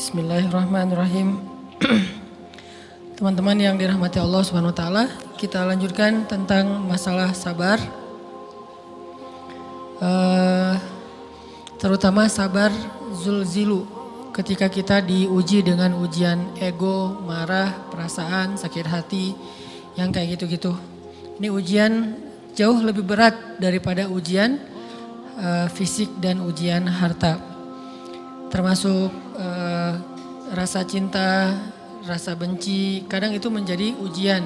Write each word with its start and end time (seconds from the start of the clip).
Bismillahirrahmanirrahim. 0.00 1.44
Teman-teman 3.20 3.52
yang 3.60 3.76
dirahmati 3.76 4.16
Allah 4.16 4.40
Subhanahu 4.40 4.72
wa 4.72 4.78
taala, 4.80 5.04
kita 5.36 5.60
lanjutkan 5.60 6.24
tentang 6.24 6.80
masalah 6.88 7.36
sabar. 7.36 7.76
Uh, 10.00 10.80
terutama 11.76 12.32
sabar 12.32 12.72
zulzilu 13.12 13.84
ketika 14.32 14.72
kita 14.72 15.04
diuji 15.04 15.60
dengan 15.60 15.92
ujian 16.00 16.48
ego, 16.56 17.20
marah, 17.20 17.92
perasaan, 17.92 18.56
sakit 18.56 18.88
hati, 18.88 19.36
yang 20.00 20.08
kayak 20.08 20.40
gitu-gitu. 20.40 20.80
Ini 21.36 21.52
ujian 21.52 21.92
jauh 22.56 22.80
lebih 22.80 23.04
berat 23.04 23.36
daripada 23.60 24.08
ujian 24.08 24.64
uh, 25.36 25.68
fisik 25.68 26.08
dan 26.24 26.40
ujian 26.40 26.88
harta 26.88 27.49
termasuk 28.50 29.08
uh, 29.38 29.94
rasa 30.52 30.82
cinta, 30.82 31.54
rasa 32.04 32.34
benci, 32.34 33.06
kadang 33.06 33.30
itu 33.30 33.46
menjadi 33.48 33.94
ujian. 34.02 34.42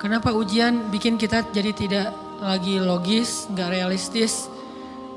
Kenapa 0.00 0.32
ujian 0.32 0.88
bikin 0.88 1.20
kita 1.20 1.44
jadi 1.52 1.72
tidak 1.72 2.08
lagi 2.40 2.80
logis, 2.80 3.48
nggak 3.52 3.72
realistis, 3.72 4.48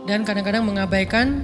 dan 0.08 0.24
kadang-kadang 0.24 0.64
mengabaikan 0.64 1.44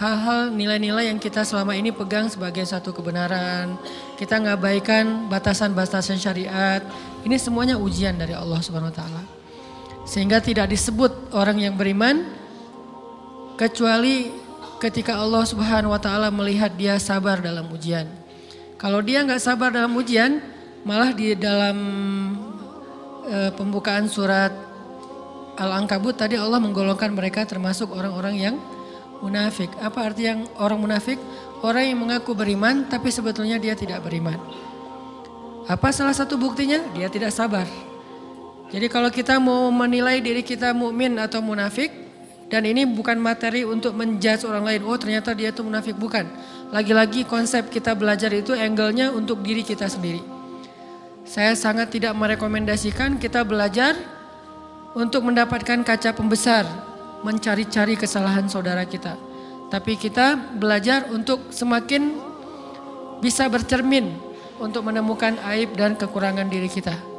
hal-hal 0.00 0.48
nilai-nilai 0.48 1.12
yang 1.12 1.20
kita 1.20 1.44
selama 1.44 1.76
ini 1.76 1.92
pegang 1.92 2.32
sebagai 2.32 2.64
satu 2.64 2.96
kebenaran. 2.96 3.76
Kita 4.16 4.40
ngabaikan 4.40 5.28
batasan-batasan 5.28 6.16
syariat. 6.16 6.80
Ini 7.20 7.36
semuanya 7.36 7.76
ujian 7.76 8.16
dari 8.16 8.32
Allah 8.32 8.60
Subhanahu 8.64 8.88
wa 8.92 8.96
taala. 8.96 9.22
Sehingga 10.08 10.40
tidak 10.40 10.72
disebut 10.72 11.36
orang 11.36 11.60
yang 11.60 11.76
beriman 11.76 12.24
kecuali 13.60 14.32
ketika 14.80 15.20
Allah 15.20 15.44
Subhanahu 15.44 15.92
wa 15.92 16.00
taala 16.00 16.32
melihat 16.32 16.72
dia 16.72 16.96
sabar 16.96 17.38
dalam 17.38 17.68
ujian. 17.68 18.08
Kalau 18.80 19.04
dia 19.04 19.20
nggak 19.20 19.44
sabar 19.44 19.68
dalam 19.68 19.92
ujian, 19.92 20.40
malah 20.88 21.12
di 21.12 21.36
dalam 21.36 21.76
e, 23.28 23.52
pembukaan 23.52 24.08
surat 24.08 24.48
Al-Ankabut 25.60 26.16
tadi 26.16 26.40
Allah 26.40 26.56
menggolongkan 26.56 27.12
mereka 27.12 27.44
termasuk 27.44 27.92
orang-orang 27.92 28.40
yang 28.40 28.56
munafik. 29.20 29.68
Apa 29.84 30.08
arti 30.08 30.24
yang 30.24 30.48
orang 30.56 30.80
munafik? 30.80 31.20
Orang 31.60 31.84
yang 31.84 32.00
mengaku 32.00 32.32
beriman 32.32 32.88
tapi 32.88 33.12
sebetulnya 33.12 33.60
dia 33.60 33.76
tidak 33.76 34.00
beriman. 34.00 34.40
Apa 35.68 35.92
salah 35.92 36.16
satu 36.16 36.40
buktinya? 36.40 36.80
Dia 36.96 37.12
tidak 37.12 37.36
sabar. 37.36 37.68
Jadi 38.72 38.88
kalau 38.88 39.12
kita 39.12 39.36
mau 39.36 39.68
menilai 39.68 40.24
diri 40.24 40.40
kita 40.40 40.72
mukmin 40.72 41.20
atau 41.20 41.44
munafik, 41.44 41.92
dan 42.50 42.66
ini 42.66 42.82
bukan 42.82 43.14
materi 43.22 43.62
untuk 43.62 43.94
menjudge 43.94 44.42
orang 44.42 44.66
lain. 44.66 44.82
Oh 44.82 44.98
ternyata 44.98 45.30
dia 45.38 45.54
itu 45.54 45.62
munafik. 45.62 45.94
Bukan. 45.94 46.26
Lagi-lagi 46.74 47.22
konsep 47.22 47.70
kita 47.70 47.94
belajar 47.94 48.34
itu 48.34 48.50
angle-nya 48.58 49.14
untuk 49.14 49.38
diri 49.46 49.62
kita 49.62 49.86
sendiri. 49.86 50.18
Saya 51.22 51.54
sangat 51.54 51.94
tidak 51.94 52.10
merekomendasikan 52.18 53.22
kita 53.22 53.46
belajar 53.46 53.94
untuk 54.98 55.30
mendapatkan 55.30 55.86
kaca 55.86 56.10
pembesar. 56.10 56.66
Mencari-cari 57.22 57.94
kesalahan 57.94 58.50
saudara 58.50 58.82
kita. 58.82 59.14
Tapi 59.70 59.94
kita 59.94 60.34
belajar 60.58 61.06
untuk 61.14 61.54
semakin 61.54 62.18
bisa 63.22 63.46
bercermin 63.46 64.10
untuk 64.58 64.82
menemukan 64.82 65.38
aib 65.54 65.78
dan 65.78 65.94
kekurangan 65.94 66.50
diri 66.50 66.66
kita. 66.66 67.09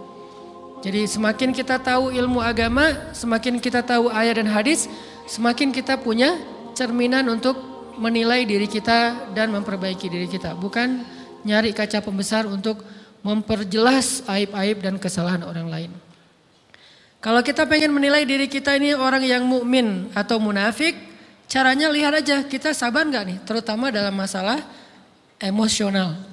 Jadi 0.81 1.05
semakin 1.05 1.53
kita 1.53 1.77
tahu 1.77 2.09
ilmu 2.09 2.41
agama, 2.41 3.13
semakin 3.13 3.61
kita 3.61 3.85
tahu 3.85 4.09
ayat 4.09 4.41
dan 4.41 4.49
hadis, 4.49 4.89
semakin 5.29 5.69
kita 5.69 6.01
punya 6.01 6.41
cerminan 6.73 7.29
untuk 7.29 7.53
menilai 8.01 8.49
diri 8.49 8.65
kita 8.65 9.29
dan 9.37 9.53
memperbaiki 9.53 10.09
diri 10.09 10.25
kita. 10.25 10.57
Bukan 10.57 11.05
nyari 11.45 11.69
kaca 11.69 12.01
pembesar 12.01 12.49
untuk 12.49 12.81
memperjelas 13.21 14.25
aib-aib 14.25 14.81
dan 14.81 14.97
kesalahan 14.97 15.45
orang 15.45 15.69
lain. 15.69 15.91
Kalau 17.21 17.45
kita 17.45 17.69
pengen 17.69 17.93
menilai 17.93 18.25
diri 18.25 18.49
kita 18.49 18.73
ini 18.73 18.97
orang 18.97 19.21
yang 19.21 19.45
mukmin 19.45 20.09
atau 20.17 20.41
munafik, 20.41 20.97
caranya 21.45 21.93
lihat 21.93 22.25
aja 22.25 22.41
kita 22.41 22.73
sabar 22.73 23.05
nggak 23.05 23.23
nih, 23.29 23.37
terutama 23.45 23.93
dalam 23.93 24.17
masalah 24.17 24.57
emosional 25.37 26.30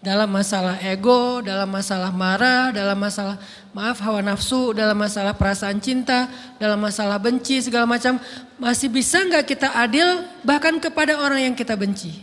dalam 0.00 0.32
masalah 0.32 0.80
ego, 0.80 1.44
dalam 1.44 1.68
masalah 1.68 2.08
marah, 2.08 2.72
dalam 2.72 2.96
masalah 2.96 3.36
maaf 3.76 4.00
hawa 4.00 4.24
nafsu, 4.24 4.72
dalam 4.72 4.96
masalah 4.96 5.36
perasaan 5.36 5.76
cinta, 5.76 6.24
dalam 6.56 6.80
masalah 6.80 7.20
benci 7.20 7.60
segala 7.60 7.84
macam 7.84 8.16
masih 8.56 8.88
bisa 8.88 9.20
nggak 9.20 9.44
kita 9.44 9.68
adil 9.76 10.24
bahkan 10.40 10.80
kepada 10.80 11.20
orang 11.20 11.52
yang 11.52 11.54
kita 11.54 11.76
benci. 11.76 12.16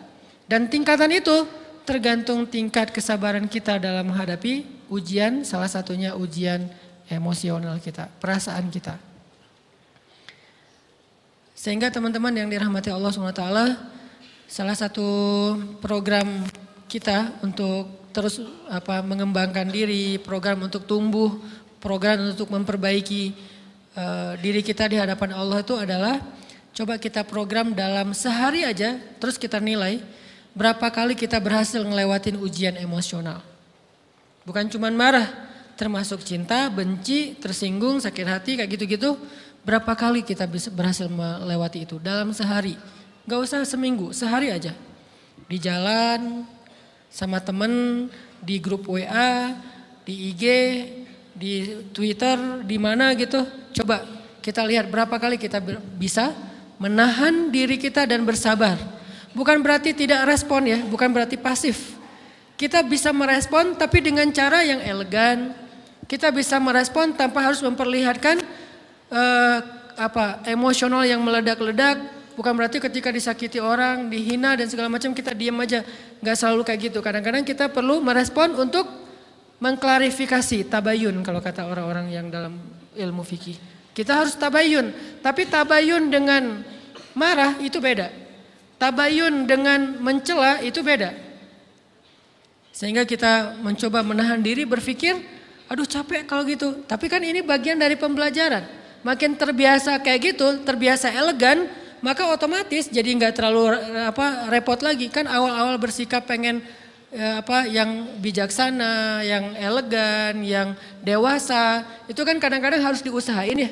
Dan 0.50 0.66
tingkatan 0.66 1.14
itu 1.14 1.46
tergantung 1.86 2.50
tingkat 2.50 2.90
kesabaran 2.90 3.46
kita 3.46 3.78
dalam 3.78 4.10
menghadapi 4.10 4.66
ujian, 4.90 5.46
salah 5.46 5.70
satunya 5.70 6.18
ujian 6.18 6.66
emosional 7.10 7.76
kita, 7.82 8.06
perasaan 8.22 8.70
kita. 8.70 8.96
Sehingga 11.58 11.92
teman-teman 11.92 12.32
yang 12.32 12.48
dirahmati 12.48 12.88
Allah 12.88 13.12
SWT, 13.12 13.44
salah 14.48 14.76
satu 14.78 15.08
program 15.84 16.48
kita 16.88 17.36
untuk 17.44 18.10
terus 18.16 18.40
apa 18.72 19.04
mengembangkan 19.04 19.68
diri, 19.68 20.16
program 20.22 20.64
untuk 20.64 20.88
tumbuh, 20.88 21.36
program 21.78 22.32
untuk 22.32 22.48
memperbaiki 22.48 23.36
uh, 23.94 24.32
diri 24.40 24.64
kita 24.64 24.88
di 24.88 24.96
hadapan 24.96 25.36
Allah 25.36 25.60
itu 25.60 25.74
adalah 25.76 26.16
coba 26.74 26.96
kita 26.96 27.26
program 27.26 27.76
dalam 27.76 28.16
sehari 28.16 28.64
aja, 28.64 28.96
terus 29.20 29.36
kita 29.36 29.60
nilai 29.60 30.00
berapa 30.56 30.86
kali 30.90 31.14
kita 31.14 31.38
berhasil 31.38 31.82
ngelewatin 31.82 32.40
ujian 32.40 32.74
emosional. 32.80 33.42
Bukan 34.48 34.66
cuma 34.72 34.88
marah, 34.90 35.49
termasuk 35.80 36.20
cinta, 36.20 36.68
benci, 36.68 37.32
tersinggung, 37.40 38.04
sakit 38.04 38.26
hati 38.28 38.60
kayak 38.60 38.68
gitu-gitu. 38.76 39.16
Berapa 39.64 39.96
kali 39.96 40.20
kita 40.20 40.44
bisa 40.44 40.68
berhasil 40.68 41.08
melewati 41.08 41.88
itu 41.88 41.96
dalam 41.96 42.36
sehari? 42.36 42.76
Gak 43.24 43.40
usah 43.40 43.64
seminggu, 43.64 44.12
sehari 44.12 44.52
aja. 44.52 44.76
Di 45.48 45.56
jalan, 45.56 46.44
sama 47.08 47.40
temen, 47.40 48.06
di 48.44 48.60
grup 48.60 48.92
WA, 48.92 49.56
di 50.04 50.36
IG, 50.36 50.44
di 51.32 51.52
Twitter, 51.96 52.60
di 52.60 52.76
mana 52.76 53.16
gitu. 53.16 53.40
Coba 53.80 54.04
kita 54.44 54.60
lihat 54.68 54.92
berapa 54.92 55.16
kali 55.16 55.40
kita 55.40 55.64
bisa 55.96 56.36
menahan 56.76 57.48
diri 57.48 57.80
kita 57.80 58.04
dan 58.04 58.20
bersabar. 58.28 58.76
Bukan 59.32 59.64
berarti 59.64 59.96
tidak 59.96 60.28
respon 60.28 60.68
ya, 60.68 60.78
bukan 60.84 61.08
berarti 61.08 61.40
pasif. 61.40 61.96
Kita 62.60 62.84
bisa 62.84 63.08
merespon 63.16 63.72
tapi 63.80 64.04
dengan 64.04 64.28
cara 64.28 64.60
yang 64.60 64.84
elegan. 64.84 65.69
Kita 66.10 66.34
bisa 66.34 66.58
merespon 66.58 67.14
tanpa 67.14 67.38
harus 67.38 67.62
memperlihatkan 67.62 68.42
uh, 69.14 69.58
apa 69.94 70.42
emosional 70.50 71.06
yang 71.06 71.22
meledak-ledak. 71.22 72.02
Bukan 72.34 72.50
berarti 72.58 72.82
ketika 72.82 73.14
disakiti 73.14 73.62
orang, 73.62 74.10
dihina 74.10 74.58
dan 74.58 74.66
segala 74.66 74.90
macam 74.90 75.14
kita 75.14 75.30
diam 75.38 75.54
aja. 75.62 75.86
Gak 76.18 76.34
selalu 76.34 76.66
kayak 76.66 76.90
gitu. 76.90 76.98
Kadang-kadang 76.98 77.46
kita 77.46 77.70
perlu 77.70 78.02
merespon 78.02 78.58
untuk 78.58 78.90
mengklarifikasi 79.62 80.66
tabayun 80.66 81.22
kalau 81.22 81.38
kata 81.38 81.68
orang-orang 81.70 82.10
yang 82.10 82.26
dalam 82.26 82.58
ilmu 82.98 83.22
fikih. 83.22 83.54
Kita 83.94 84.24
harus 84.24 84.34
tabayun, 84.34 84.90
tapi 85.22 85.46
tabayun 85.46 86.10
dengan 86.10 86.64
marah 87.14 87.54
itu 87.62 87.78
beda. 87.78 88.10
Tabayun 88.80 89.44
dengan 89.44 90.00
mencela 90.00 90.58
itu 90.64 90.80
beda. 90.80 91.12
Sehingga 92.72 93.04
kita 93.04 93.60
mencoba 93.60 94.00
menahan 94.00 94.40
diri 94.40 94.64
berpikir, 94.64 95.20
aduh 95.70 95.86
capek 95.86 96.26
kalau 96.26 96.42
gitu. 96.42 96.82
Tapi 96.90 97.06
kan 97.06 97.22
ini 97.22 97.46
bagian 97.46 97.78
dari 97.78 97.94
pembelajaran. 97.94 98.66
Makin 99.06 99.38
terbiasa 99.38 100.02
kayak 100.02 100.34
gitu, 100.34 100.60
terbiasa 100.66 101.08
elegan, 101.14 101.70
maka 102.02 102.26
otomatis 102.28 102.90
jadi 102.90 103.06
nggak 103.16 103.38
terlalu 103.38 103.78
apa 104.02 104.50
repot 104.50 104.82
lagi. 104.82 105.06
Kan 105.08 105.30
awal-awal 105.30 105.78
bersikap 105.78 106.26
pengen 106.26 106.60
ya, 107.14 107.40
apa 107.40 107.70
yang 107.70 108.18
bijaksana, 108.18 109.22
yang 109.22 109.54
elegan, 109.56 110.42
yang 110.42 110.68
dewasa, 111.00 111.86
itu 112.10 112.20
kan 112.26 112.36
kadang-kadang 112.42 112.82
harus 112.82 113.00
diusahain 113.00 113.56
ya. 113.56 113.70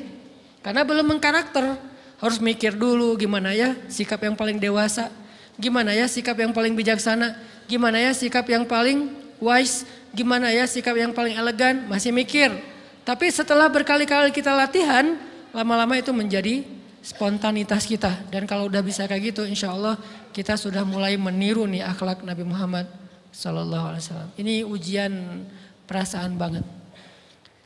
Karena 0.63 0.87
belum 0.87 1.13
mengkarakter, 1.13 1.77
harus 2.19 2.39
mikir 2.39 2.75
dulu 2.75 3.15
gimana 3.15 3.55
ya 3.55 3.75
sikap 3.87 4.19
yang 4.23 4.35
paling 4.35 4.59
dewasa, 4.59 5.07
gimana 5.55 5.95
ya 5.95 6.07
sikap 6.07 6.35
yang 6.35 6.51
paling 6.51 6.75
bijaksana, 6.75 7.35
gimana 7.69 8.01
ya 8.01 8.11
sikap 8.11 8.43
yang 8.49 8.67
paling 8.67 9.07
wise, 9.39 9.87
gimana 10.13 10.49
ya 10.49 10.65
sikap 10.65 10.95
yang 10.97 11.13
paling 11.13 11.37
elegan, 11.37 11.85
masih 11.85 12.09
mikir. 12.13 12.49
Tapi 13.05 13.29
setelah 13.33 13.65
berkali-kali 13.69 14.29
kita 14.29 14.53
latihan, 14.53 15.17
lama-lama 15.49 15.97
itu 15.97 16.13
menjadi 16.13 16.61
spontanitas 17.01 17.87
kita. 17.87 18.27
Dan 18.29 18.45
kalau 18.45 18.69
udah 18.69 18.83
bisa 18.83 19.07
kayak 19.09 19.33
gitu, 19.33 19.47
insya 19.47 19.73
Allah 19.73 19.97
kita 20.35 20.59
sudah 20.59 20.85
mulai 20.85 21.17
meniru 21.17 21.65
nih 21.65 21.81
akhlak 21.85 22.21
Nabi 22.21 22.43
Muhammad 22.45 22.85
Wasallam. 23.33 24.29
Ini 24.35 24.65
ujian 24.67 25.45
perasaan 25.87 26.35
banget. 26.35 26.65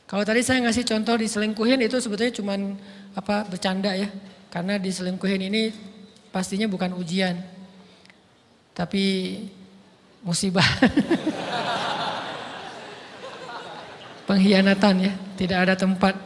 Kalau 0.04 0.22
tadi 0.22 0.44
saya 0.44 0.62
ngasih 0.62 0.84
contoh 0.86 1.16
diselingkuhin 1.18 1.80
itu 1.80 1.96
sebetulnya 1.98 2.32
cuman 2.36 2.76
apa 3.16 3.48
bercanda 3.48 3.92
ya. 3.96 4.08
Karena 4.52 4.78
diselingkuhin 4.78 5.50
ini 5.50 5.74
pastinya 6.30 6.70
bukan 6.70 6.94
ujian. 6.94 7.34
Tapi 8.72 9.04
musibah. 10.22 10.64
Pengkhianatan 14.24 14.94
ya, 15.04 15.12
tidak 15.36 15.58
ada 15.68 15.74
tempat. 15.76 16.16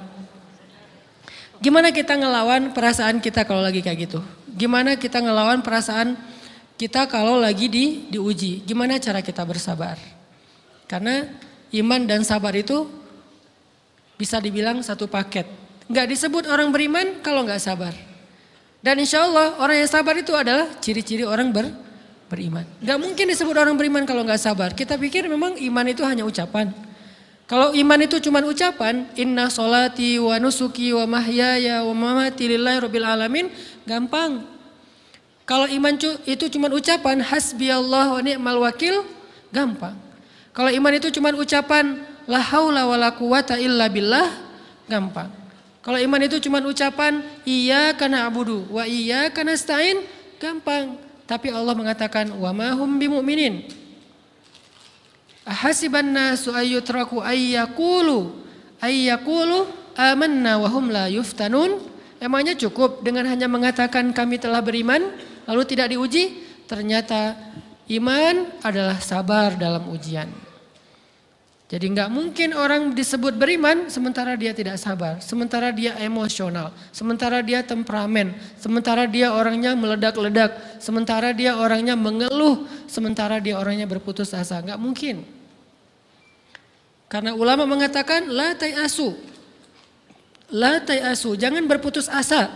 Gimana 1.58 1.90
kita 1.90 2.14
ngelawan 2.14 2.70
perasaan 2.70 3.18
kita 3.18 3.42
kalau 3.42 3.58
lagi 3.58 3.82
kayak 3.82 4.06
gitu? 4.06 4.22
Gimana 4.54 4.94
kita 4.94 5.18
ngelawan 5.18 5.58
perasaan 5.58 6.14
kita 6.78 7.10
kalau 7.10 7.42
lagi 7.42 7.66
di 7.66 8.06
diuji? 8.06 8.62
Gimana 8.62 9.02
cara 9.02 9.18
kita 9.18 9.42
bersabar? 9.42 9.98
Karena 10.86 11.26
iman 11.74 12.00
dan 12.06 12.22
sabar 12.22 12.54
itu 12.54 12.86
bisa 14.14 14.38
dibilang 14.38 14.78
satu 14.86 15.10
paket. 15.10 15.50
Nggak 15.90 16.06
disebut 16.14 16.44
orang 16.46 16.70
beriman 16.70 17.18
kalau 17.18 17.42
nggak 17.42 17.58
sabar. 17.58 17.94
Dan 18.78 19.02
insya 19.02 19.26
Allah 19.26 19.58
orang 19.58 19.82
yang 19.82 19.90
sabar 19.90 20.14
itu 20.14 20.30
adalah 20.38 20.78
ciri-ciri 20.78 21.26
orang 21.26 21.50
ber, 21.50 21.66
beriman. 22.30 22.62
Nggak 22.78 22.98
mungkin 23.02 23.26
disebut 23.34 23.56
orang 23.58 23.74
beriman 23.74 24.06
kalau 24.06 24.22
nggak 24.22 24.38
sabar. 24.38 24.70
Kita 24.70 24.94
pikir 24.94 25.26
memang 25.26 25.58
iman 25.58 25.86
itu 25.90 26.06
hanya 26.06 26.22
ucapan. 26.22 26.70
Kalau 27.48 27.72
iman 27.72 27.98
itu 28.04 28.20
cuma 28.20 28.44
ucapan, 28.44 29.08
inna 29.16 29.48
solati 29.48 30.20
wa 30.20 30.36
nusuki 30.36 30.92
wa 30.92 31.08
mahyaya 31.08 31.80
wa 31.80 31.96
mamati 31.96 32.44
lillahi 32.44 32.78
rabbil 32.84 33.08
alamin, 33.08 33.48
gampang. 33.88 34.44
Kalau 35.48 35.64
iman 35.64 35.96
itu 36.28 36.44
cuma 36.52 36.68
ucapan, 36.68 37.24
hasbi 37.24 37.72
Allah 37.72 38.12
wa 38.12 38.20
ni'mal 38.20 38.60
wakil, 38.60 39.00
gampang. 39.48 39.96
Kalau 40.52 40.68
iman 40.68 40.92
itu 40.92 41.08
cuma 41.08 41.32
ucapan, 41.32 42.04
La 42.28 42.44
haula 42.44 42.84
wala 42.84 43.08
quwata 43.16 43.56
illa 43.56 43.88
billah 43.88 44.28
gampang. 44.84 45.32
Kalau 45.80 45.96
iman 45.96 46.20
itu 46.20 46.36
cuma 46.44 46.60
ucapan 46.60 47.24
iya 47.48 47.96
karena 47.96 48.28
abudu 48.28 48.68
wa 48.68 48.84
iya 48.84 49.32
karena 49.32 49.56
stain 49.56 50.04
gampang. 50.36 51.00
Tapi 51.24 51.48
Allah 51.48 51.72
mengatakan 51.72 52.28
wa 52.36 52.52
mahum 52.52 53.00
bimu'minin. 53.00 53.64
Ahasiban 55.48 56.12
nasu 56.12 56.52
ayyutraku 56.52 57.24
ayyakulu 57.24 58.36
ayyakulu 58.84 59.64
amanna 59.96 60.60
wa 60.60 60.68
hum 60.68 60.92
la 60.92 61.08
yuftanun. 61.08 61.80
Emangnya 62.20 62.52
cukup 62.52 63.00
dengan 63.00 63.24
hanya 63.24 63.48
mengatakan 63.48 64.12
kami 64.12 64.36
telah 64.36 64.60
beriman 64.60 65.00
lalu 65.48 65.62
tidak 65.64 65.96
diuji? 65.96 66.44
Ternyata 66.68 67.32
iman 67.88 68.60
adalah 68.60 69.00
sabar 69.00 69.56
dalam 69.56 69.88
ujian. 69.88 70.28
Jadi 71.68 71.84
nggak 71.96 72.08
mungkin 72.12 72.56
orang 72.56 72.96
disebut 72.96 73.36
beriman 73.36 73.92
sementara 73.92 74.36
dia 74.40 74.56
tidak 74.56 74.80
sabar, 74.80 75.20
sementara 75.20 75.68
dia 75.68 75.96
emosional, 76.00 76.72
sementara 76.92 77.44
dia 77.44 77.60
temperamen, 77.60 78.32
sementara 78.56 79.04
dia 79.04 79.32
orangnya 79.36 79.76
meledak-ledak, 79.76 80.80
sementara 80.80 81.32
dia 81.36 81.60
orangnya 81.60 81.92
mengeluh, 81.92 82.64
sementara 82.88 83.36
dia 83.36 83.60
orangnya 83.60 83.84
berputus 83.84 84.32
asa. 84.32 84.64
Nggak 84.64 84.80
mungkin. 84.80 85.37
Karena 87.08 87.32
ulama 87.32 87.64
mengatakan 87.64 88.28
la 88.28 88.52
asu, 88.84 89.16
La 90.48 90.80
asu, 91.12 91.36
jangan 91.36 91.64
berputus 91.68 92.08
asa. 92.08 92.48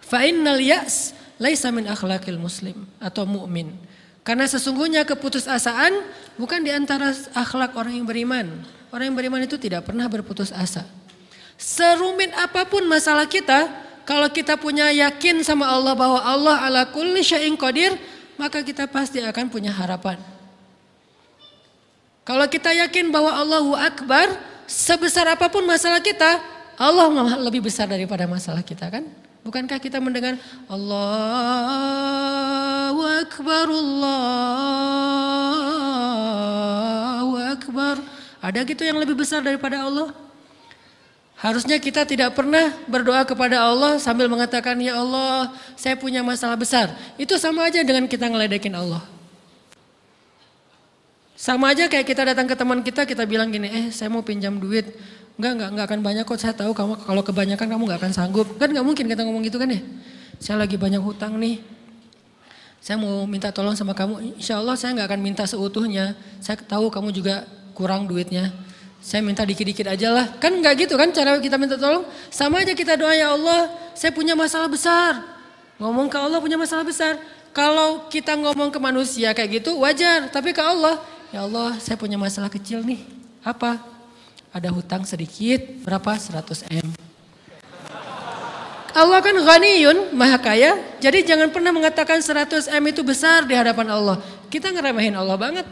Fa 0.00 0.24
innal 0.28 0.60
ya's 0.60 1.16
laisa 1.40 1.72
min 1.72 1.88
akhlaqil 1.88 2.36
muslim 2.36 2.84
atau 3.00 3.24
mukmin. 3.24 3.72
Karena 4.22 4.44
sesungguhnya 4.44 5.02
keputusasaan 5.08 5.92
bukan 6.36 6.60
di 6.62 6.70
antara 6.70 7.16
akhlak 7.32 7.76
orang 7.76 7.96
yang 7.96 8.06
beriman. 8.06 8.46
Orang 8.92 9.12
yang 9.12 9.16
beriman 9.16 9.40
itu 9.44 9.56
tidak 9.56 9.88
pernah 9.88 10.04
berputus 10.06 10.52
asa. 10.52 10.84
Serumit 11.56 12.28
apa 12.36 12.68
pun 12.68 12.84
masalah 12.84 13.24
kita, 13.24 13.72
kalau 14.04 14.28
kita 14.28 14.60
punya 14.60 14.92
yakin 14.92 15.40
sama 15.40 15.64
Allah 15.64 15.96
bahwa 15.96 16.20
Allah 16.20 16.56
ala 16.60 16.82
kulli 16.92 17.24
syai'in 17.24 17.56
qadir, 17.56 17.96
maka 18.36 18.60
kita 18.60 18.84
pasti 18.84 19.24
akan 19.24 19.48
punya 19.48 19.72
harapan. 19.72 20.20
Kalau 22.32 22.48
kita 22.48 22.72
yakin 22.72 23.12
bahwa 23.12 23.28
Allahu 23.28 23.76
Akbar, 23.76 24.32
sebesar 24.64 25.28
apa 25.28 25.52
pun 25.52 25.68
masalah 25.68 26.00
kita, 26.00 26.40
Allah 26.80 27.12
lebih 27.44 27.60
besar 27.60 27.84
daripada 27.84 28.24
masalah 28.24 28.64
kita 28.64 28.88
kan? 28.88 29.04
Bukankah 29.44 29.76
kita 29.76 30.00
mendengar 30.00 30.40
Allahu 30.64 30.96
Akbar, 33.04 33.68
Allahu 33.68 34.32
Akbar. 37.36 38.00
Ada 38.40 38.64
gitu 38.64 38.80
yang 38.80 38.96
lebih 38.96 39.12
besar 39.12 39.44
daripada 39.44 39.84
Allah? 39.84 40.16
Harusnya 41.36 41.76
kita 41.76 42.08
tidak 42.08 42.32
pernah 42.32 42.72
berdoa 42.88 43.28
kepada 43.28 43.60
Allah 43.60 44.00
sambil 44.00 44.32
mengatakan, 44.32 44.80
Ya 44.80 44.96
Allah 44.96 45.52
saya 45.76 46.00
punya 46.00 46.24
masalah 46.24 46.56
besar. 46.56 46.96
Itu 47.20 47.36
sama 47.36 47.68
aja 47.68 47.84
dengan 47.84 48.08
kita 48.08 48.24
ngeledekin 48.24 48.72
Allah. 48.72 49.04
Sama 51.42 51.74
aja 51.74 51.90
kayak 51.90 52.06
kita 52.06 52.22
datang 52.22 52.46
ke 52.46 52.54
teman 52.54 52.86
kita, 52.86 53.02
kita 53.02 53.26
bilang 53.26 53.50
gini, 53.50 53.66
eh 53.66 53.84
saya 53.90 54.06
mau 54.06 54.22
pinjam 54.22 54.62
duit. 54.62 54.94
Enggak, 55.34 55.52
enggak, 55.58 55.68
enggak 55.74 55.86
akan 55.90 56.00
banyak 56.06 56.22
kok. 56.22 56.38
Saya 56.38 56.54
tahu 56.54 56.70
kamu 56.70 57.02
kalau 57.02 57.22
kebanyakan 57.26 57.66
kamu 57.66 57.82
enggak 57.90 57.98
akan 57.98 58.12
sanggup. 58.14 58.46
Kan 58.62 58.70
enggak 58.70 58.86
mungkin 58.86 59.10
kita 59.10 59.26
ngomong 59.26 59.42
gitu 59.42 59.58
kan 59.58 59.66
ya. 59.66 59.82
Saya 60.38 60.62
lagi 60.62 60.78
banyak 60.78 61.02
hutang 61.02 61.42
nih. 61.42 61.58
Saya 62.78 62.94
mau 63.02 63.26
minta 63.26 63.50
tolong 63.50 63.74
sama 63.74 63.90
kamu. 63.90 64.38
Insya 64.38 64.62
Allah 64.62 64.78
saya 64.78 64.94
enggak 64.94 65.10
akan 65.10 65.18
minta 65.18 65.42
seutuhnya. 65.42 66.14
Saya 66.38 66.62
tahu 66.62 66.94
kamu 66.94 67.10
juga 67.10 67.42
kurang 67.74 68.06
duitnya. 68.06 68.54
Saya 69.02 69.18
minta 69.26 69.42
dikit-dikit 69.42 69.90
aja 69.90 70.14
lah. 70.14 70.30
Kan 70.38 70.62
enggak 70.62 70.86
gitu 70.86 70.94
kan 70.94 71.10
cara 71.10 71.42
kita 71.42 71.58
minta 71.58 71.74
tolong. 71.74 72.06
Sama 72.30 72.62
aja 72.62 72.70
kita 72.70 72.94
doa 72.94 73.18
ya 73.18 73.34
Allah. 73.34 73.66
Saya 73.98 74.14
punya 74.14 74.38
masalah 74.38 74.70
besar. 74.70 75.18
Ngomong 75.82 76.06
ke 76.06 76.22
Allah 76.22 76.38
punya 76.38 76.54
masalah 76.54 76.86
besar. 76.86 77.18
Kalau 77.50 78.06
kita 78.06 78.38
ngomong 78.38 78.70
ke 78.70 78.78
manusia 78.78 79.34
kayak 79.34 79.58
gitu 79.58 79.82
wajar. 79.82 80.30
Tapi 80.30 80.54
ke 80.54 80.62
Allah, 80.62 81.02
ya 81.32 81.42
Allah 81.42 81.80
saya 81.80 81.96
punya 81.96 82.20
masalah 82.20 82.52
kecil 82.52 82.84
nih. 82.84 83.02
Apa? 83.42 83.92
ada 84.52 84.68
hutang 84.68 85.02
sedikit, 85.08 85.64
berapa? 85.80 86.12
100 86.12 86.68
M. 86.68 86.88
Allah 88.92 89.18
kan 89.24 89.32
ghaniyun, 89.32 90.12
maha 90.12 90.36
kaya. 90.36 90.76
Jadi 91.00 91.24
jangan 91.24 91.48
pernah 91.48 91.72
mengatakan 91.72 92.20
100 92.20 92.68
M 92.68 92.84
itu 92.92 93.00
besar 93.00 93.48
di 93.48 93.56
hadapan 93.56 93.88
Allah. 93.88 94.20
Kita 94.52 94.68
ngeremehin 94.68 95.16
Allah 95.16 95.40
banget. 95.40 95.64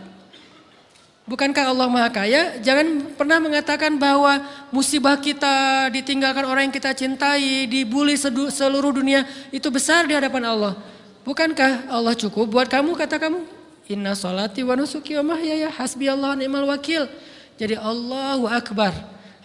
Bukankah 1.29 1.71
Allah 1.71 1.87
Maha 1.87 2.11
Kaya? 2.11 2.59
Jangan 2.59 3.15
pernah 3.15 3.39
mengatakan 3.39 3.95
bahwa 3.95 4.43
musibah 4.75 5.15
kita 5.15 5.87
ditinggalkan 5.95 6.43
orang 6.43 6.67
yang 6.67 6.75
kita 6.75 6.91
cintai, 6.91 7.71
dibully 7.71 8.19
seluruh 8.51 8.91
dunia 8.91 9.23
itu 9.55 9.71
besar 9.71 10.11
di 10.11 10.17
hadapan 10.19 10.51
Allah. 10.51 10.75
Bukankah 11.23 11.87
Allah 11.87 12.19
cukup 12.19 12.51
buat 12.51 12.67
kamu 12.67 12.99
kata 12.99 13.23
kamu? 13.23 13.60
Inna 13.91 14.15
salati 14.15 14.63
wa 14.63 14.79
nusuki 14.79 15.19
wa 15.19 15.35
mahyaya 15.35 15.67
hasbi 15.75 16.07
Allah 16.07 16.39
ni'mal 16.39 16.63
wakil. 16.71 17.11
Jadi 17.59 17.75
Allahu 17.75 18.47
Akbar. 18.47 18.95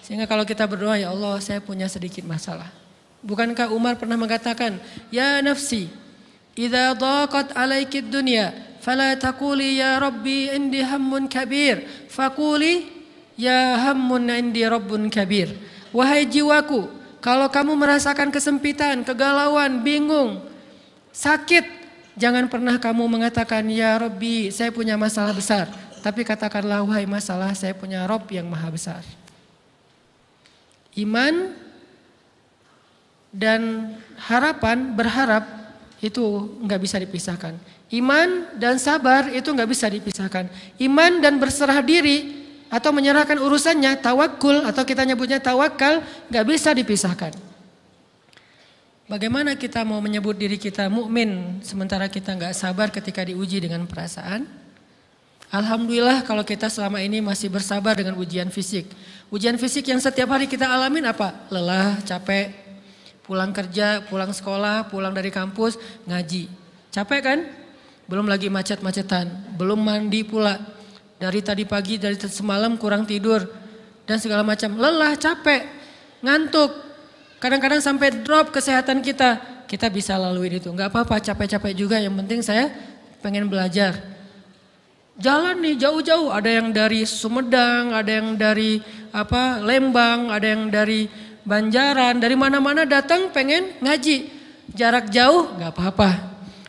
Sehingga 0.06 0.30
kalau 0.30 0.46
kita 0.46 0.70
berdoa 0.70 1.02
ya 1.02 1.10
Allah 1.10 1.42
saya 1.42 1.58
punya 1.58 1.90
sedikit 1.90 2.22
masalah. 2.30 2.70
Bukankah 3.26 3.74
Umar 3.74 3.98
pernah 3.98 4.14
mengatakan, 4.22 4.78
Ya 5.10 5.42
nafsi, 5.42 5.90
Iza 6.54 6.96
daqat 6.96 7.58
alaikid 7.58 8.08
dunya, 8.08 8.56
fala 8.80 9.18
takuli 9.18 9.82
ya 9.82 10.00
Rabbi 10.00 10.54
indi 10.54 10.80
hammun 10.80 11.28
kabir, 11.28 11.84
fakuli 12.08 12.88
ya 13.36 13.76
hammun 13.82 14.32
indi 14.32 14.64
rabbun 14.64 15.12
kabir. 15.12 15.52
Wahai 15.92 16.24
jiwaku, 16.24 16.88
kalau 17.20 17.52
kamu 17.52 17.76
merasakan 17.76 18.32
kesempitan, 18.32 19.04
kegalauan, 19.04 19.84
bingung, 19.84 20.40
sakit, 21.12 21.75
jangan 22.16 22.48
pernah 22.48 22.76
kamu 22.80 23.04
mengatakan 23.08 23.64
ya 23.72 24.00
Rabbi, 24.00 24.52
saya 24.52 24.72
punya 24.72 24.96
masalah 24.96 25.36
besar. 25.36 25.68
Tapi 26.02 26.22
katakanlah 26.22 26.86
wahai 26.86 27.10
masalah, 27.10 27.52
saya 27.58 27.74
punya 27.74 28.06
Rob 28.06 28.30
yang 28.30 28.46
maha 28.46 28.70
besar. 28.70 29.02
Iman 30.96 31.52
dan 33.36 33.92
harapan, 34.16 34.96
berharap 34.96 35.44
itu 36.00 36.56
nggak 36.62 36.82
bisa 36.82 36.96
dipisahkan. 37.02 37.54
Iman 37.92 38.54
dan 38.58 38.78
sabar 38.78 39.30
itu 39.34 39.50
nggak 39.50 39.70
bisa 39.70 39.90
dipisahkan. 39.90 40.50
Iman 40.78 41.20
dan 41.20 41.38
berserah 41.42 41.82
diri 41.82 42.46
atau 42.70 42.90
menyerahkan 42.94 43.38
urusannya, 43.38 43.98
tawakul 44.02 44.66
atau 44.66 44.84
kita 44.86 45.06
nyebutnya 45.06 45.42
tawakal 45.42 46.02
nggak 46.30 46.46
bisa 46.46 46.70
dipisahkan. 46.74 47.45
Bagaimana 49.06 49.54
kita 49.54 49.86
mau 49.86 50.02
menyebut 50.02 50.34
diri 50.34 50.58
kita 50.58 50.90
mukmin 50.90 51.62
sementara 51.62 52.10
kita 52.10 52.34
nggak 52.34 52.58
sabar 52.58 52.90
ketika 52.90 53.22
diuji 53.22 53.62
dengan 53.62 53.86
perasaan? 53.86 54.50
Alhamdulillah 55.54 56.26
kalau 56.26 56.42
kita 56.42 56.74
selama 56.74 56.98
ini 57.06 57.22
masih 57.22 57.54
bersabar 57.54 57.94
dengan 57.94 58.18
ujian 58.18 58.50
fisik. 58.50 58.90
Ujian 59.30 59.62
fisik 59.62 59.86
yang 59.94 60.02
setiap 60.02 60.34
hari 60.34 60.50
kita 60.50 60.66
alamin 60.66 61.06
apa? 61.06 61.38
Lelah, 61.54 62.02
capek, 62.02 62.50
pulang 63.30 63.54
kerja, 63.54 64.02
pulang 64.10 64.34
sekolah, 64.34 64.90
pulang 64.90 65.14
dari 65.14 65.30
kampus, 65.30 65.78
ngaji. 66.10 66.50
Capek 66.90 67.22
kan? 67.22 67.40
Belum 68.10 68.26
lagi 68.26 68.50
macet-macetan, 68.50 69.54
belum 69.54 69.86
mandi 69.86 70.26
pula. 70.26 70.58
Dari 71.22 71.46
tadi 71.46 71.62
pagi, 71.70 72.02
dari 72.02 72.18
semalam 72.18 72.74
kurang 72.74 73.06
tidur. 73.06 73.46
Dan 74.10 74.18
segala 74.18 74.42
macam. 74.42 74.82
Lelah, 74.82 75.14
capek, 75.14 75.62
ngantuk. 76.26 76.95
Kadang-kadang 77.40 77.84
sampai 77.84 78.24
drop 78.24 78.50
kesehatan 78.56 79.04
kita. 79.04 79.38
Kita 79.66 79.90
bisa 79.90 80.16
lalui 80.16 80.50
itu. 80.50 80.70
Enggak 80.70 80.94
apa-apa, 80.94 81.20
capek-capek 81.20 81.74
juga. 81.76 81.98
Yang 82.00 82.16
penting 82.26 82.40
saya 82.46 82.72
pengen 83.20 83.50
belajar. 83.50 83.98
Jalan 85.20 85.60
nih 85.64 85.76
jauh-jauh. 85.80 86.32
Ada 86.32 86.50
yang 86.62 86.70
dari 86.76 87.04
Sumedang, 87.04 87.96
ada 87.96 88.12
yang 88.12 88.36
dari 88.36 88.80
apa 89.16 89.60
Lembang, 89.64 90.32
ada 90.32 90.48
yang 90.48 90.70
dari 90.70 91.08
Banjaran. 91.46 92.18
Dari 92.18 92.36
mana-mana 92.38 92.84
datang 92.84 93.30
pengen 93.30 93.78
ngaji. 93.80 94.32
Jarak 94.74 95.14
jauh 95.14 95.54
nggak 95.56 95.72
apa-apa. 95.72 96.10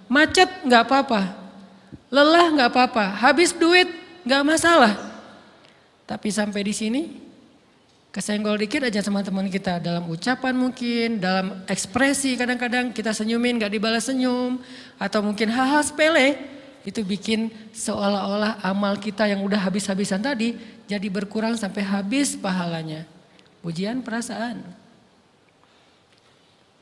Macet 0.06 0.48
nggak 0.62 0.82
apa-apa. 0.86 1.22
Lelah 2.12 2.46
nggak 2.54 2.70
apa-apa. 2.70 3.04
Habis 3.18 3.56
duit 3.56 3.88
nggak 4.22 4.42
masalah. 4.46 4.94
Tapi 6.06 6.30
sampai 6.30 6.62
di 6.62 6.74
sini 6.76 7.25
kesenggol 8.16 8.56
dikit 8.56 8.80
aja 8.80 9.04
sama 9.04 9.20
teman 9.20 9.44
kita 9.52 9.76
dalam 9.76 10.08
ucapan 10.08 10.56
mungkin, 10.56 11.20
dalam 11.20 11.60
ekspresi 11.68 12.32
kadang-kadang 12.40 12.88
kita 12.88 13.12
senyumin 13.12 13.60
nggak 13.60 13.68
dibalas 13.68 14.08
senyum 14.08 14.56
atau 14.96 15.20
mungkin 15.20 15.52
hal-hal 15.52 15.84
sepele 15.84 16.40
itu 16.88 17.04
bikin 17.04 17.52
seolah-olah 17.76 18.64
amal 18.64 18.96
kita 18.96 19.28
yang 19.28 19.44
udah 19.44 19.60
habis-habisan 19.60 20.24
tadi 20.24 20.56
jadi 20.88 21.12
berkurang 21.12 21.60
sampai 21.60 21.84
habis 21.84 22.32
pahalanya. 22.40 23.04
Ujian 23.60 24.00
perasaan. 24.00 24.64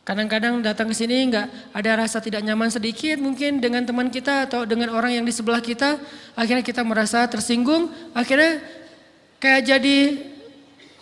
Kadang-kadang 0.07 0.62
datang 0.62 0.87
ke 0.87 0.95
sini 0.95 1.35
nggak 1.35 1.75
ada 1.75 1.91
rasa 1.99 2.23
tidak 2.23 2.47
nyaman 2.47 2.71
sedikit 2.71 3.19
mungkin 3.19 3.59
dengan 3.59 3.83
teman 3.83 4.07
kita 4.07 4.47
atau 4.47 4.62
dengan 4.62 4.95
orang 4.95 5.19
yang 5.19 5.26
di 5.26 5.35
sebelah 5.35 5.59
kita. 5.59 5.99
Akhirnya 6.38 6.62
kita 6.62 6.87
merasa 6.87 7.26
tersinggung, 7.26 7.91
akhirnya 8.14 8.62
kayak 9.43 9.62
jadi 9.67 9.99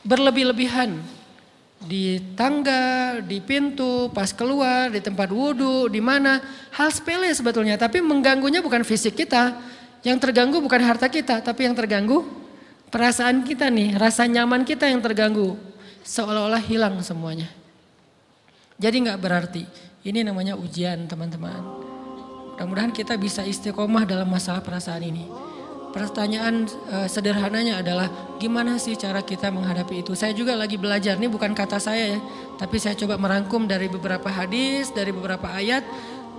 berlebih-lebihan. 0.06 0.98
Di 1.82 2.22
tangga, 2.38 3.18
di 3.18 3.42
pintu, 3.42 4.06
pas 4.14 4.30
keluar, 4.30 4.86
di 4.94 5.02
tempat 5.02 5.34
wudhu, 5.34 5.90
di 5.90 5.98
mana. 5.98 6.38
Hal 6.70 6.94
sepele 6.94 7.26
sebetulnya, 7.34 7.74
tapi 7.74 7.98
mengganggunya 7.98 8.62
bukan 8.62 8.86
fisik 8.86 9.18
kita. 9.18 9.58
Yang 10.06 10.30
terganggu 10.30 10.62
bukan 10.62 10.82
harta 10.82 11.10
kita, 11.10 11.42
tapi 11.42 11.66
yang 11.66 11.74
terganggu 11.74 12.22
perasaan 12.90 13.42
kita 13.42 13.66
nih, 13.66 13.98
rasa 13.98 14.30
nyaman 14.30 14.62
kita 14.62 14.86
yang 14.86 15.02
terganggu. 15.02 15.58
Seolah-olah 16.06 16.62
hilang 16.62 16.98
semuanya. 17.02 17.50
Jadi 18.78 19.06
nggak 19.06 19.18
berarti. 19.18 19.62
Ini 20.02 20.26
namanya 20.26 20.58
ujian 20.58 21.06
teman-teman. 21.06 21.62
Mudah-mudahan 22.58 22.94
kita 22.94 23.18
bisa 23.18 23.42
istiqomah 23.42 24.06
dalam 24.06 24.30
masalah 24.30 24.62
perasaan 24.62 25.02
ini. 25.02 25.26
Pertanyaan 25.92 26.64
uh, 26.88 27.04
sederhananya 27.04 27.84
adalah 27.84 28.08
gimana 28.40 28.80
sih 28.80 28.96
cara 28.96 29.20
kita 29.20 29.52
menghadapi 29.52 30.00
itu? 30.00 30.16
Saya 30.16 30.32
juga 30.32 30.56
lagi 30.56 30.80
belajar, 30.80 31.20
ini 31.20 31.28
bukan 31.28 31.52
kata 31.52 31.76
saya 31.76 32.16
ya, 32.16 32.20
tapi 32.56 32.80
saya 32.80 32.96
coba 32.96 33.20
merangkum 33.20 33.68
dari 33.68 33.92
beberapa 33.92 34.32
hadis, 34.32 34.88
dari 34.88 35.12
beberapa 35.12 35.52
ayat. 35.52 35.84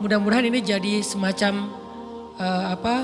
Mudah-mudahan 0.02 0.50
ini 0.50 0.58
jadi 0.58 1.06
semacam 1.06 1.70
uh, 2.42 2.66
apa 2.74 2.96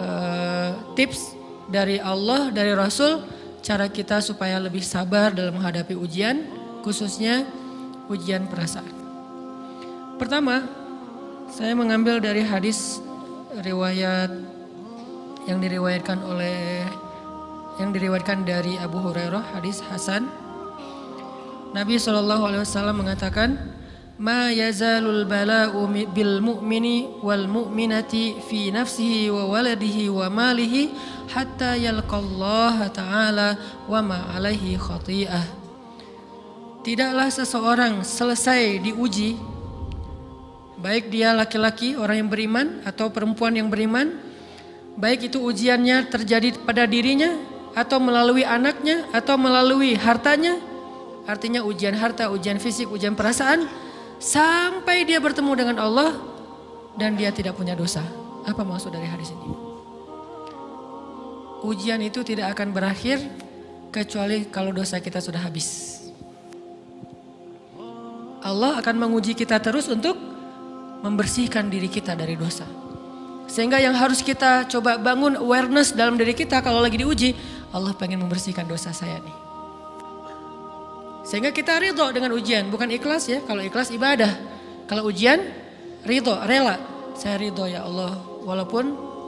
uh, 0.00 0.70
tips 0.96 1.36
dari 1.68 2.00
Allah, 2.00 2.48
dari 2.48 2.72
Rasul, 2.72 3.20
cara 3.60 3.92
kita 3.92 4.24
supaya 4.24 4.56
lebih 4.56 4.80
sabar 4.80 5.36
dalam 5.36 5.60
menghadapi 5.60 5.92
ujian, 5.92 6.40
khususnya 6.80 7.44
ujian 8.08 8.48
perasaan. 8.48 8.96
Pertama, 10.16 10.64
saya 11.52 11.76
mengambil 11.76 12.16
dari 12.16 12.40
hadis 12.40 13.04
riwayat 13.60 14.55
yang 15.46 15.62
diriwayatkan 15.62 16.18
oleh 16.26 16.82
yang 17.78 17.94
diriwayatkan 17.94 18.42
dari 18.42 18.74
Abu 18.80 18.98
Hurairah 18.98 19.54
hadis 19.56 19.78
Hasan. 19.86 20.26
Nabi 21.76 22.00
Shallallahu 22.00 22.42
Alaihi 22.48 22.62
Wasallam 22.64 23.04
mengatakan, 23.04 23.52
"Ma 24.16 24.48
yazalul 24.48 25.28
bala'u 25.28 25.84
bil 26.08 26.40
mu'mini 26.40 27.20
wal 27.20 27.44
mu'minati 27.44 28.40
fi 28.42 28.72
nafsihi 28.72 29.28
wa 29.28 29.44
waladihi 29.44 30.08
wa 30.08 30.26
malihi 30.32 30.88
hatta 31.30 31.76
yalqallaha 31.76 32.88
ta'ala 32.90 33.48
wa 33.84 34.00
ma 34.00 34.32
alaihi 34.32 34.80
khati'ah." 34.80 35.44
Tidaklah 36.80 37.28
seseorang 37.28 38.00
selesai 38.06 38.80
diuji, 38.80 39.36
baik 40.80 41.12
dia 41.12 41.36
laki-laki 41.36 41.92
orang 41.92 42.24
yang 42.24 42.30
beriman 42.32 42.66
atau 42.88 43.12
perempuan 43.12 43.52
yang 43.52 43.68
beriman, 43.68 44.25
baik 44.96 45.28
itu 45.32 45.38
ujiannya 45.38 46.08
terjadi 46.08 46.56
pada 46.64 46.88
dirinya 46.88 47.36
atau 47.76 48.00
melalui 48.00 48.42
anaknya 48.42 49.04
atau 49.12 49.36
melalui 49.36 49.92
hartanya, 49.94 50.56
artinya 51.28 51.60
ujian 51.60 51.92
harta, 51.92 52.32
ujian 52.32 52.56
fisik, 52.56 52.88
ujian 52.88 53.12
perasaan, 53.12 53.68
sampai 54.16 55.04
dia 55.04 55.20
bertemu 55.20 55.52
dengan 55.52 55.76
Allah 55.84 56.16
dan 56.96 57.14
dia 57.20 57.28
tidak 57.28 57.60
punya 57.60 57.76
dosa. 57.76 58.00
Apa 58.48 58.64
maksud 58.64 58.88
dari 58.88 59.04
hadis 59.04 59.36
ini? 59.36 59.52
Ujian 61.66 62.00
itu 62.00 62.24
tidak 62.24 62.56
akan 62.56 62.72
berakhir 62.72 63.20
kecuali 63.92 64.48
kalau 64.48 64.72
dosa 64.72 64.96
kita 65.00 65.20
sudah 65.20 65.44
habis. 65.44 66.00
Allah 68.40 68.78
akan 68.78 68.96
menguji 68.96 69.34
kita 69.34 69.58
terus 69.58 69.90
untuk 69.90 70.14
membersihkan 71.02 71.66
diri 71.66 71.90
kita 71.90 72.14
dari 72.14 72.38
dosa. 72.38 72.85
Sehingga 73.46 73.78
yang 73.78 73.94
harus 73.94 74.20
kita 74.22 74.66
coba 74.66 74.98
bangun 74.98 75.38
awareness 75.38 75.94
dalam 75.94 76.18
diri 76.18 76.34
kita 76.34 76.60
kalau 76.60 76.82
lagi 76.82 76.98
diuji, 76.98 77.34
Allah 77.70 77.94
pengen 77.94 78.22
membersihkan 78.26 78.66
dosa 78.66 78.90
saya 78.90 79.22
nih. 79.22 79.36
Sehingga 81.26 81.50
kita 81.50 81.78
ridho 81.82 82.06
dengan 82.14 82.34
ujian, 82.34 82.70
bukan 82.70 82.86
ikhlas 82.90 83.26
ya. 83.26 83.42
Kalau 83.42 83.58
ikhlas 83.58 83.90
ibadah. 83.90 84.30
Kalau 84.86 85.10
ujian, 85.10 85.42
ridho, 86.06 86.34
rela. 86.46 86.78
Saya 87.18 87.34
ridho 87.38 87.66
ya 87.66 87.82
Allah, 87.82 88.14
walaupun 88.46 88.84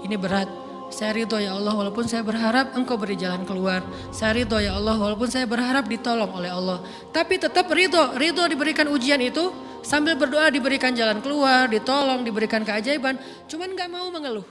ini 0.06 0.14
berat. 0.14 0.46
Saya 0.88 1.12
ridho 1.12 1.36
ya 1.36 1.52
Allah 1.52 1.76
walaupun 1.76 2.08
saya 2.08 2.24
berharap 2.24 2.72
engkau 2.72 2.96
beri 2.96 3.12
jalan 3.20 3.44
keluar. 3.44 3.84
Saya 4.08 4.40
ridho 4.40 4.56
ya 4.56 4.72
Allah 4.72 4.96
walaupun 4.96 5.28
saya 5.28 5.44
berharap 5.44 5.84
ditolong 5.84 6.32
oleh 6.32 6.48
Allah. 6.48 6.80
Tapi 7.12 7.36
tetap 7.36 7.68
ridho, 7.68 8.16
ridho 8.16 8.40
diberikan 8.48 8.88
ujian 8.88 9.20
itu 9.20 9.52
sambil 9.88 10.20
berdoa 10.20 10.52
diberikan 10.52 10.92
jalan 10.92 11.24
keluar, 11.24 11.64
ditolong, 11.72 12.20
diberikan 12.20 12.60
keajaiban. 12.60 13.16
Cuman 13.48 13.72
gak 13.72 13.88
mau 13.88 14.12
mengeluh. 14.12 14.44